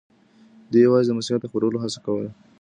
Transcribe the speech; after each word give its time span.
دوی 0.71 0.81
یوازې 0.87 1.07
د 1.11 1.15
مسیحیت 1.17 1.41
د 1.43 1.45
خپرولو 1.49 1.81
هڅه 1.83 1.99
کوله. 2.05 2.29